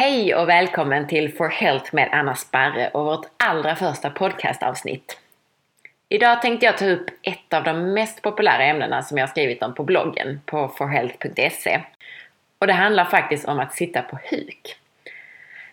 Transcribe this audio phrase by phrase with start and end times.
[0.00, 5.18] Hej och välkommen till For Health med Anna Sparre och vårt allra första podcastavsnitt.
[6.08, 9.74] Idag tänkte jag ta upp ett av de mest populära ämnena som jag skrivit om
[9.74, 11.80] på bloggen på forhealth.se.
[12.58, 14.76] Och det handlar faktiskt om att sitta på huk.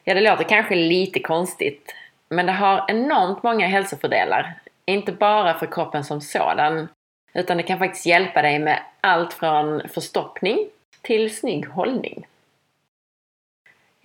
[0.04, 1.96] Ja, det låter kanske lite konstigt,
[2.30, 4.54] men det har enormt många hälsofördelar.
[4.86, 6.88] Inte bara för kroppen som sådan,
[7.34, 10.70] utan det kan faktiskt hjälpa dig med allt från förstoppning
[11.02, 12.26] till snygg hållning.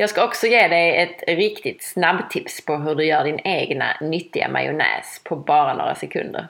[0.03, 4.49] Jag ska också ge dig ett riktigt snabbtips på hur du gör din egna nyttiga
[4.49, 6.49] majonnäs på bara några sekunder.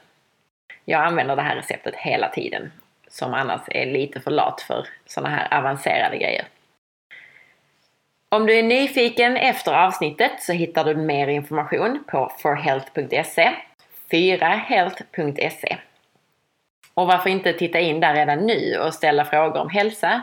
[0.85, 2.73] Jag använder det här receptet hela tiden,
[3.09, 6.45] som annars är lite för lat för sådana här avancerade grejer.
[8.29, 13.53] Om du är nyfiken efter avsnittet så hittar du mer information på forhealth.se,
[14.11, 15.77] 4health.se.
[16.95, 20.23] Och varför inte titta in där redan nu och ställa frågor om hälsa,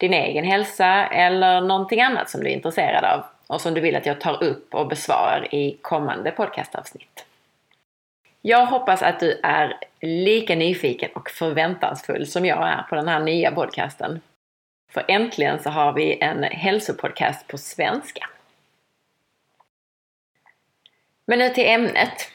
[0.00, 3.96] din egen hälsa eller någonting annat som du är intresserad av och som du vill
[3.96, 7.24] att jag tar upp och besvarar i kommande podcastavsnitt.
[8.42, 13.20] Jag hoppas att du är lika nyfiken och förväntansfull som jag är på den här
[13.20, 14.20] nya podcasten.
[14.92, 18.28] För äntligen så har vi en hälsopodcast på svenska.
[21.26, 22.30] Men nu till ämnet.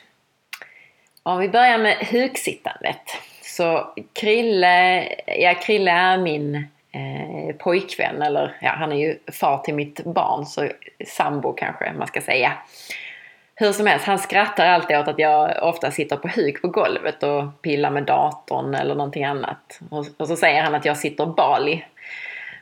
[1.24, 3.02] Om vi börjar med huksittandet.
[3.42, 9.74] Så Krille, ja Krille är min eh, pojkvän eller ja, han är ju far till
[9.74, 10.70] mitt barn så
[11.08, 12.54] sambo kanske man ska säga.
[13.56, 17.24] Hur som helst, han skrattar alltid åt att jag ofta sitter på huk på golvet
[17.24, 19.80] och pillar med datorn eller någonting annat.
[19.90, 21.86] Och, och så säger han att jag sitter Bali.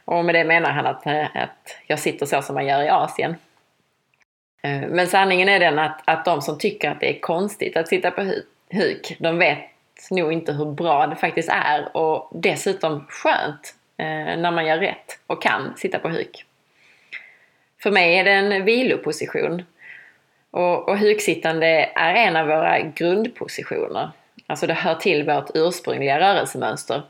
[0.06, 2.90] Och med det menar han att, eh, att jag sitter så som man gör i
[2.90, 3.36] Asien.
[4.64, 7.88] Eh, men sanningen är den att, att de som tycker att det är konstigt att
[7.88, 8.22] sitta på
[8.72, 9.60] huk, de vet
[10.12, 15.20] nog inte hur bra det faktiskt är och dessutom skönt Eh, när man gör rätt
[15.28, 16.46] och kan sitta på huk.
[17.84, 19.64] För mig är det en viloposition.
[20.52, 24.12] Och, och huksittande är en av våra grundpositioner.
[24.48, 27.02] Alltså det hör till vårt ursprungliga rörelsemönster.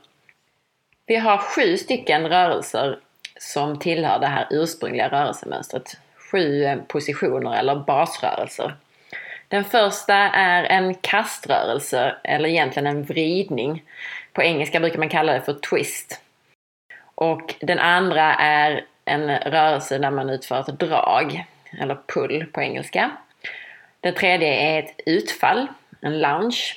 [1.06, 2.98] Vi har sju stycken rörelser
[3.36, 5.96] som tillhör det här ursprungliga rörelsemönstret.
[6.30, 8.74] Sju eh, positioner eller basrörelser.
[9.48, 13.82] Den första är en kaströrelse, eller egentligen en vridning.
[14.32, 16.20] På engelska brukar man kalla det för twist.
[17.14, 21.44] Och den andra är en rörelse där man utför ett drag,
[21.78, 23.10] eller pull på engelska.
[24.00, 25.66] Den tredje är ett utfall,
[26.00, 26.76] en lounge.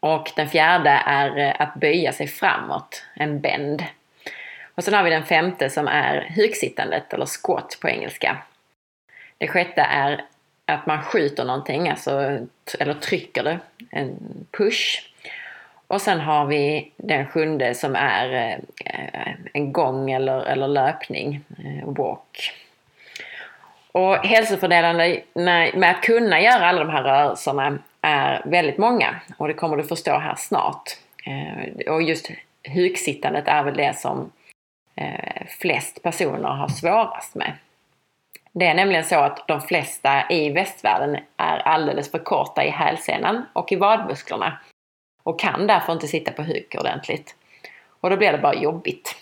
[0.00, 3.84] Och den fjärde är eh, att böja sig framåt, en bend.
[4.74, 8.36] Och sen har vi den femte som är huksittandet, eller squat på engelska.
[9.38, 10.24] Det sjätte är
[10.64, 12.38] att man skjuter någonting, alltså,
[12.78, 13.58] eller trycker det,
[13.90, 14.16] en
[14.50, 15.10] push.
[15.86, 21.88] Och sen har vi den sjunde som är eh, en gång eller, eller löpning, eh,
[21.88, 22.52] walk.
[23.92, 25.16] Och hälsofördelarna
[25.74, 29.84] med att kunna göra alla de här rörelserna är väldigt många och det kommer du
[29.84, 30.90] förstå här snart.
[31.26, 32.30] Eh, och just
[32.62, 34.30] huksittandet är väl det som
[35.60, 37.52] flest personer har svårast med.
[38.52, 43.46] Det är nämligen så att de flesta i västvärlden är alldeles för korta i hälsenan
[43.52, 44.58] och i vadmusklerna
[45.24, 47.34] och kan därför inte sitta på huk ordentligt.
[48.00, 49.16] Och då blir det bara jobbigt.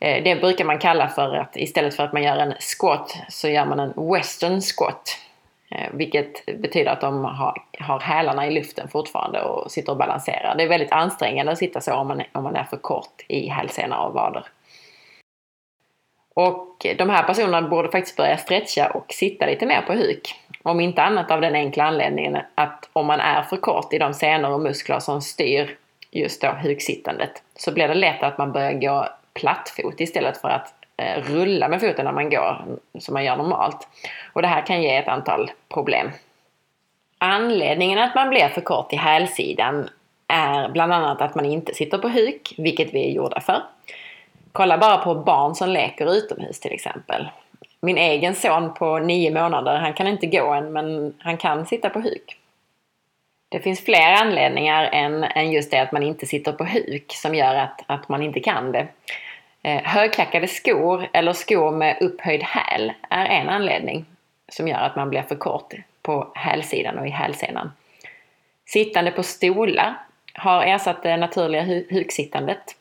[0.00, 3.48] Eh, det brukar man kalla för att istället för att man gör en squat så
[3.48, 5.18] gör man en western squat.
[5.70, 10.54] Eh, vilket betyder att de har, har hälarna i luften fortfarande och sitter och balanserar.
[10.56, 13.48] Det är väldigt ansträngande att sitta så om man, om man är för kort i
[13.48, 14.46] hälsena och vader.
[16.34, 20.34] Och de här personerna borde faktiskt börja stretcha och sitta lite mer på huk.
[20.62, 24.14] Om inte annat av den enkla anledningen att om man är för kort i de
[24.14, 25.76] senor och muskler som styr
[26.10, 30.74] just då huksittandet så blir det lätt att man börjar gå plattfot istället för att
[30.96, 33.88] eh, rulla med foten när man går som man gör normalt.
[34.32, 36.10] Och det här kan ge ett antal problem.
[37.18, 39.88] Anledningen att man blir för kort i hälsidan
[40.28, 43.62] är bland annat att man inte sitter på huk, vilket vi är gjorda för.
[44.54, 47.28] Kolla bara på barn som leker utomhus till exempel.
[47.80, 51.90] Min egen son på nio månader, han kan inte gå än men han kan sitta
[51.90, 52.38] på huk.
[53.48, 57.34] Det finns fler anledningar än, än just det att man inte sitter på huk som
[57.34, 58.86] gör att, att man inte kan det.
[59.62, 64.04] Eh, högklackade skor eller skor med upphöjd häl är en anledning
[64.48, 67.72] som gör att man blir för kort på hälsidan och i hälsenan.
[68.66, 69.94] Sittande på stolar
[70.34, 72.76] har ersatt det naturliga huksittandet.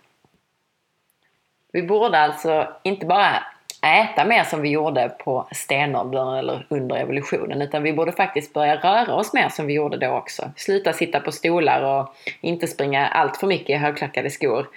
[1.73, 3.43] Vi borde alltså inte bara
[3.81, 8.75] äta mer som vi gjorde på stenåldern eller under evolutionen utan vi borde faktiskt börja
[8.75, 10.51] röra oss mer som vi gjorde då också.
[10.55, 14.67] Sluta sitta på stolar och inte springa allt för mycket i högklackade skor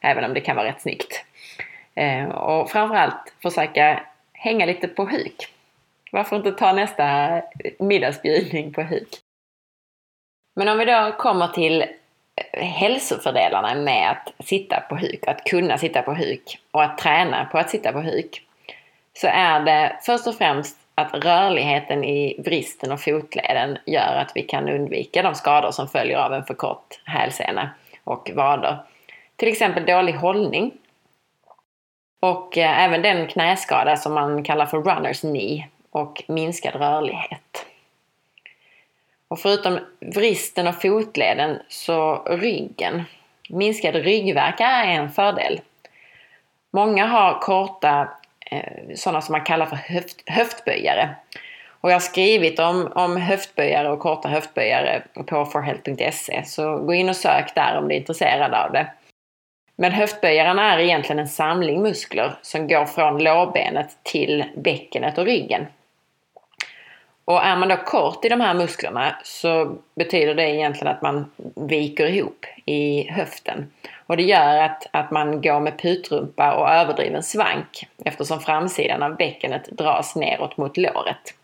[0.00, 1.24] även om det kan vara rätt snyggt.
[1.94, 4.00] Eh, och framförallt försöka
[4.32, 5.48] hänga lite på huk.
[6.12, 7.40] Varför inte ta nästa
[7.78, 9.08] middagsbjudning på huk?
[10.56, 11.84] Men om vi då kommer till
[12.52, 17.58] hälsofördelarna med att sitta på huk, att kunna sitta på huk och att träna på
[17.58, 18.42] att sitta på huk.
[19.14, 24.42] Så är det först och främst att rörligheten i vristen och fotleden gör att vi
[24.42, 27.70] kan undvika de skador som följer av en för kort hälsena
[28.04, 28.78] och vader.
[29.36, 30.72] Till exempel dålig hållning.
[32.20, 37.66] Och eh, även den knäskada som man kallar för runners knee och minskad rörlighet.
[39.32, 43.02] Och förutom vristen och fotleden så ryggen.
[43.48, 45.60] Minskad ryggvärk är en fördel.
[46.72, 48.08] Många har korta
[48.50, 51.10] eh, sådana som man kallar för höft, höftböjare.
[51.80, 57.08] Och jag har skrivit om, om höftböjare och korta höftböjare på forhealth.se så gå in
[57.08, 58.92] och sök där om du är intresserad av det.
[59.76, 65.66] Men höftböjarna är egentligen en samling muskler som går från lårbenet till bäckenet och ryggen.
[67.24, 71.30] Och är man då kort i de här musklerna så betyder det egentligen att man
[71.54, 73.72] viker ihop i höften.
[74.06, 79.16] Och det gör att, att man går med putrumpa och överdriven svank eftersom framsidan av
[79.16, 81.34] bäckenet dras neråt mot låret.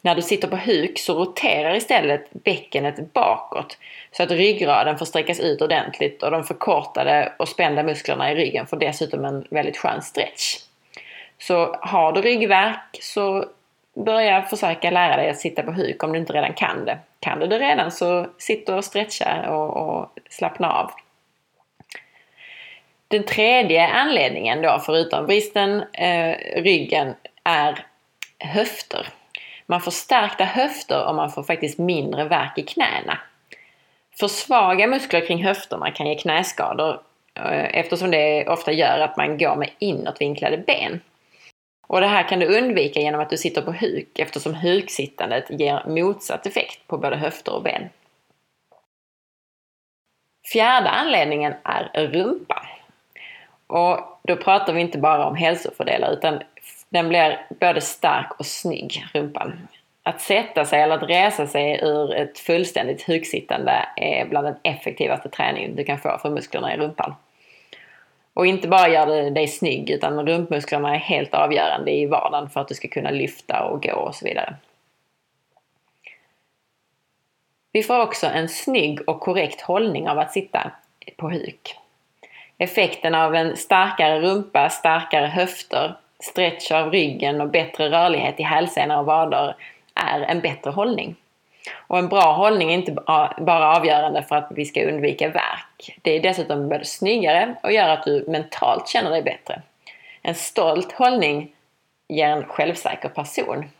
[0.00, 3.78] När du sitter på huk så roterar istället bäckenet bakåt
[4.12, 8.66] så att ryggraden får sträckas ut ordentligt och de förkortade och spända musklerna i ryggen
[8.66, 10.56] får dessutom en väldigt skön stretch.
[11.38, 13.44] Så har du ryggvärk så
[13.94, 16.98] börja försöka lära dig att sitta på huk om du inte redan kan det.
[17.20, 20.90] Kan du det redan så sitt och stretcha och, och slappna av.
[23.08, 27.14] Den tredje anledningen då, förutom bristen, eh, ryggen,
[27.44, 27.86] är
[28.38, 29.08] höfter.
[29.66, 33.18] Man får stärkta höfter och man får faktiskt mindre värk i knäna.
[34.20, 37.00] För svaga muskler kring höfterna kan ge knäskador
[37.34, 41.00] eh, eftersom det ofta gör att man går med inåtvinklade ben.
[41.86, 45.82] Och det här kan du undvika genom att du sitter på huk eftersom huksittandet ger
[45.86, 47.88] motsatt effekt på både höfter och ben.
[50.52, 52.66] Fjärde anledningen är rumpa.
[53.66, 56.42] Och då pratar vi inte bara om hälsofördelar utan
[56.88, 59.68] den blir både stark och snygg, rumpan.
[60.02, 65.28] Att sätta sig eller att resa sig ur ett fullständigt huksittande är bland den effektivaste
[65.28, 67.14] träningen du kan få för musklerna i rumpan.
[68.34, 72.60] Och inte bara gör det dig snygg utan rumpmusklerna är helt avgörande i vardagen för
[72.60, 74.56] att du ska kunna lyfta och gå och så vidare.
[77.72, 80.70] Vi får också en snygg och korrekt hållning av att sitta
[81.16, 81.78] på huk.
[82.58, 88.98] Effekten av en starkare rumpa, starkare höfter, stretch av ryggen och bättre rörlighet i hälsenor
[88.98, 89.56] och vader
[89.94, 91.16] är en bättre hållning.
[91.86, 92.92] Och en bra hållning är inte
[93.38, 95.63] bara avgörande för att vi ska undvika värk.
[96.02, 99.62] Det är dessutom både snyggare och gör att du mentalt känner dig bättre.
[100.22, 101.52] En stolt hållning
[102.08, 103.70] ger en självsäker person.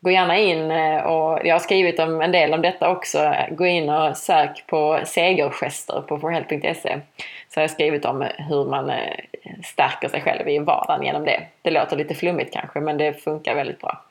[0.00, 3.34] Gå gärna in eh, och jag har skrivit om en del om detta också.
[3.50, 7.00] Gå in och sök på segergester på forhealth.se.
[7.48, 9.16] Så har jag skrivit om hur man eh,
[9.64, 11.42] stärker sig själv i vardagen genom det.
[11.62, 14.04] Det låter lite flummigt kanske men det funkar väldigt bra.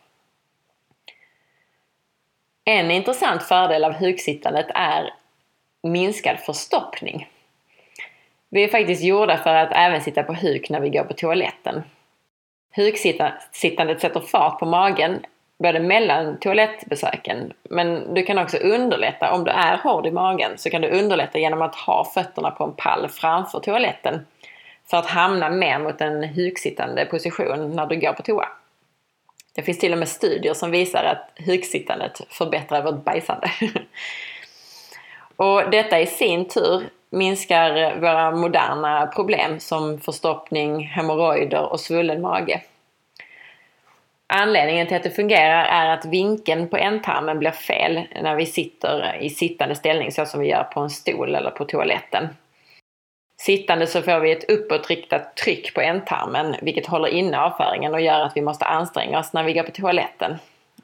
[2.66, 5.14] En intressant fördel av huksittandet är
[5.84, 7.30] minskad förstoppning.
[8.50, 11.84] Vi är faktiskt gjorda för att även sitta på huk när vi går på toaletten.
[12.76, 15.26] Huksittandet sätter fart på magen
[15.60, 20.70] både mellan toalettbesöken men du kan också underlätta, om du är hård i magen så
[20.70, 24.26] kan du underlätta genom att ha fötterna på en pall framför toaletten
[24.90, 28.48] för att hamna mer mot en huksittande position när du går på toa.
[29.54, 33.52] Det finns till och med studier som visar att huksittandet förbättrar vårt bajsande.
[35.42, 42.62] och detta i sin tur minskar våra moderna problem som förstoppning, hemorrojder och svullen mage.
[44.28, 49.18] Anledningen till att det fungerar är att vinkeln på ändtarmen blir fel när vi sitter
[49.22, 52.28] i sittande ställning så som vi gör på en stol eller på toaletten.
[53.38, 58.20] Sittande så får vi ett uppåtriktat tryck på ändtarmen vilket håller inne avföringen och gör
[58.20, 60.38] att vi måste anstränga oss när vi går på toaletten.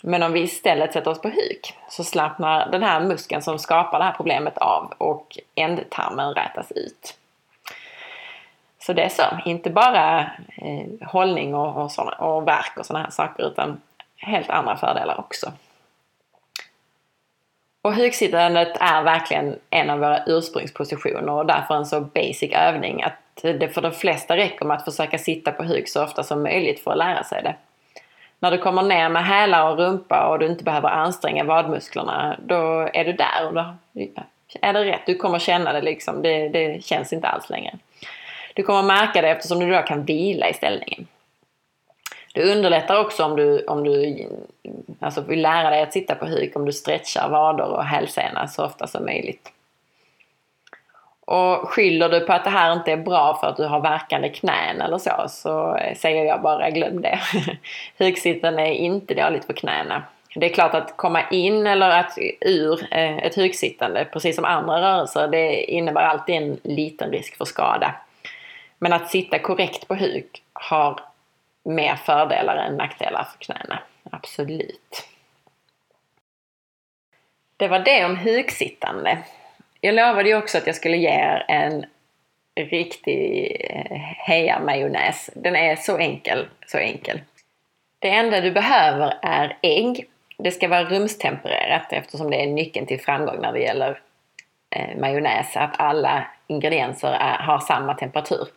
[0.04, 4.00] Men om vi istället sätter oss på huk så slappnar den här muskeln som skapar
[4.00, 7.18] det här problemet av och ändtarmen rätas ut.
[8.80, 10.20] Så det är så, inte bara
[10.58, 13.82] eh, hållning och, och, såna, och verk och sådana här saker utan
[14.16, 15.52] helt andra fördelar också.
[17.82, 23.14] Och hugsittandet är verkligen en av våra ursprungspositioner och därför en så basic övning att
[23.42, 26.80] det för de flesta räcker med att försöka sitta på huk så ofta som möjligt
[26.80, 27.56] för att lära sig det.
[28.40, 32.90] När du kommer ner med hälar och rumpa och du inte behöver anstränga vadmusklerna, då
[32.94, 33.76] är du där och då
[34.62, 35.06] är det rätt.
[35.06, 37.78] Du kommer känna det liksom, det, det känns inte alls längre.
[38.54, 41.08] Du kommer märka det eftersom du då kan vila i ställningen.
[42.34, 44.28] Det underlättar också om du, om du
[45.00, 48.66] alltså vill lära dig att sitta på huk om du stretchar vader och hälsena så
[48.66, 49.52] ofta som möjligt.
[51.28, 54.30] Och skyller du på att det här inte är bra för att du har verkande
[54.30, 57.20] knän eller så, så säger jag bara glöm det.
[58.00, 60.04] Hugsittande är inte dåligt för knäna.
[60.36, 64.82] Det är klart att komma in eller att ur eh, ett hugsittande, precis som andra
[64.82, 67.96] rörelser, det innebär alltid en liten risk för skada.
[68.80, 71.00] Men att sitta korrekt på huk har
[71.64, 73.80] mer fördelar än nackdelar för knäna.
[74.12, 75.08] Absolut.
[77.58, 79.18] Det var det om huksittande.
[79.82, 81.86] Jag lovade ju också att jag skulle ge er en
[82.56, 85.30] riktig eh, heja-majonnäs.
[85.36, 87.22] Den är så enkel, så enkel.
[88.00, 90.06] Det enda du behöver är ägg.
[90.38, 94.00] Det ska vara rumstempererat eftersom det är nyckeln till framgång när det gäller
[94.70, 95.58] eh, majonnäs.
[95.58, 98.48] Att alla ingredienser är, har samma temperatur.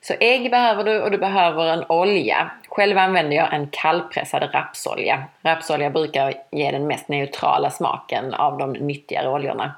[0.00, 2.50] Så ägg behöver du och du behöver en olja.
[2.68, 5.24] Själv använder jag en kallpressad rapsolja.
[5.42, 9.74] Rapsolja brukar ge den mest neutrala smaken av de nyttigare oljorna.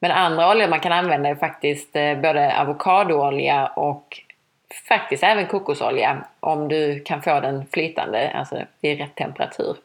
[0.00, 4.20] Men andra oljor man kan använda är faktiskt eh, både avokadoolja och
[4.88, 9.76] faktiskt även kokosolja om du kan få den flytande, alltså i rätt temperatur.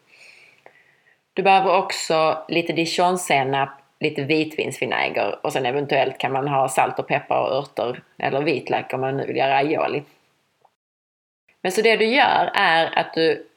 [1.34, 3.70] Du behöver också lite dijonsenap,
[4.00, 8.94] lite vitvinsvinäger och sen eventuellt kan man ha salt och peppar och örter eller vitlök
[8.94, 10.04] om man nu vill göra aioli.
[11.62, 13.48] Men så det du gör är att du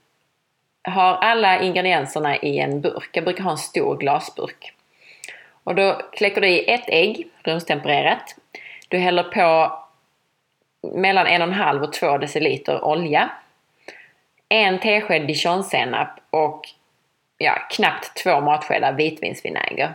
[0.83, 3.11] har alla ingredienserna i en burk.
[3.13, 4.75] Jag brukar ha en stor glasburk.
[5.69, 8.37] Och då kläcker du i ett ägg, rumstempererat.
[8.89, 9.79] Du häller på
[10.83, 13.31] mellan 1,5 och 2 deciliter olja.
[14.49, 16.69] En tesked dijonsenap och
[17.39, 19.95] ja, knappt två matskedar vitvinsvinäger.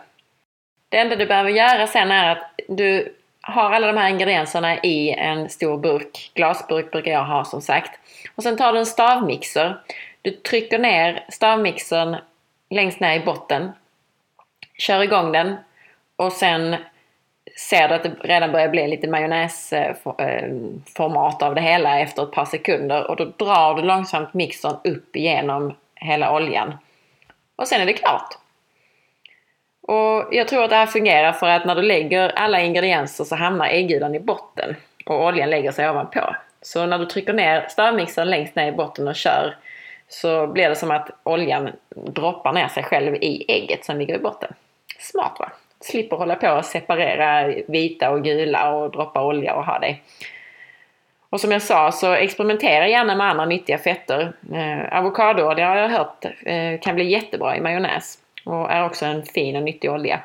[0.90, 5.10] Det enda du behöver göra sen är att du har alla de här ingredienserna i
[5.10, 6.32] en stor burk.
[6.34, 8.00] Glasburk brukar jag ha som sagt.
[8.36, 9.82] Och sen tar du en stavmixer.
[10.22, 12.16] Du trycker ner stavmixern
[12.70, 13.72] längst ner i botten
[14.78, 15.56] kör igång den
[16.16, 16.76] och sen
[17.70, 22.46] ser du att det redan börjar bli lite majonnäsformat av det hela efter ett par
[22.46, 26.78] sekunder och då drar du långsamt mixern upp igenom hela oljan.
[27.56, 28.38] Och sen är det klart.
[29.82, 33.36] Och jag tror att det här fungerar för att när du lägger alla ingredienser så
[33.36, 34.76] hamnar äggulan i botten
[35.06, 36.36] och oljan lägger sig ovanpå.
[36.62, 39.56] Så när du trycker ner stavmixern längst ner i botten och kör
[40.08, 44.20] så blir det som att oljan droppar ner sig själv i ägget som ligger i
[44.20, 44.54] botten.
[45.04, 45.52] Smart va?
[45.80, 49.98] Slipper hålla på och separera vita och gula och droppa olja och ha det.
[51.30, 54.34] Och som jag sa så experimentera gärna med andra nyttiga fetter.
[54.54, 59.24] Eh, avokadoolja har jag hört eh, kan bli jättebra i majonnäs och är också en
[59.24, 60.20] fin och nyttig olja.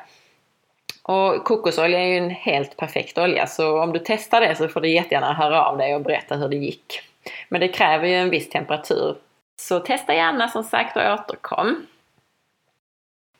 [1.03, 4.81] Och kokosolja är ju en helt perfekt olja så om du testar det så får
[4.81, 7.01] du jättegärna höra av dig och berätta hur det gick.
[7.49, 9.15] Men det kräver ju en viss temperatur.
[9.59, 11.85] Så testa gärna som sagt och återkom.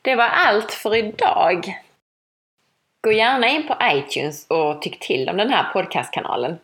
[0.01, 1.77] Det var allt för idag.
[3.01, 6.60] Gå gärna in på iTunes och tyck till om den här podcastkanalen.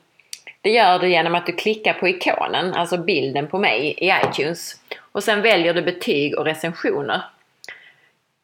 [0.62, 4.82] Det gör du genom att du klickar på ikonen, alltså bilden på mig i iTunes.
[5.12, 7.22] Och sen väljer du betyg och recensioner.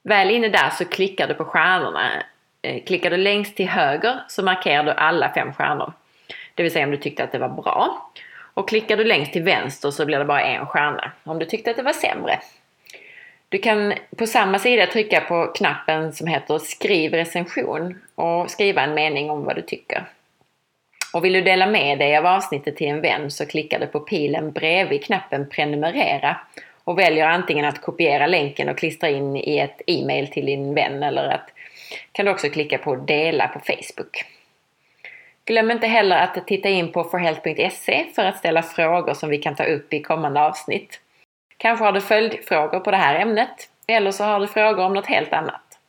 [0.04, 2.24] Väl inne där så klickar du på stjärnorna.
[2.62, 5.94] Eh, klickar du längst till höger så markerar du alla fem stjärnor.
[6.56, 8.12] Det vill säga om du tyckte att det var bra.
[8.54, 11.72] Och klickar du längst till vänster så blir det bara en stjärna om du tyckte
[11.72, 12.40] att det var sämre.
[13.52, 18.94] Du kan på samma sida trycka på knappen som heter Skriv recension och skriva en
[18.94, 20.06] mening om vad du tycker.
[21.14, 24.00] Och vill du dela med dig av avsnittet till en vän så klickar du på
[24.00, 26.38] pilen bredvid knappen Prenumerera
[26.84, 31.04] och väljer antingen att kopiera länken och klistra in i ett e-mail till din vän
[31.04, 31.50] eller att
[32.12, 34.26] kan du också klicka på Dela på Facebook.
[35.46, 39.56] Glöm inte heller att titta in på forhealth.se för att ställa frågor som vi kan
[39.56, 41.00] ta upp i kommande avsnitt.
[41.62, 45.06] Kanske har du följdfrågor på det här ämnet eller så har du frågor om något
[45.06, 45.80] helt annat.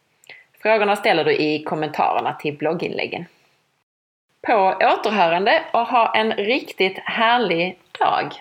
[0.63, 3.25] Frågorna ställer du i kommentarerna till blogginläggen.
[4.47, 8.33] På återhörande och ha en riktigt härlig dag!